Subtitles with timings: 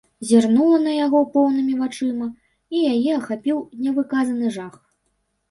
[0.27, 2.27] Зірнула на яго поўнымі вачыма,
[2.77, 4.75] і яе ахапіў нявыказаны жах.